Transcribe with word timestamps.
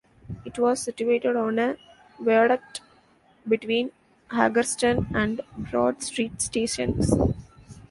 It 0.45 0.57
was 0.57 0.81
situated 0.81 1.35
on 1.35 1.59
a 1.59 1.77
viaduct 2.19 2.81
between 3.47 3.91
Haggerston 4.31 5.05
and 5.13 5.41
Broad 5.63 6.01
Street 6.01 6.41
stations. 6.41 7.13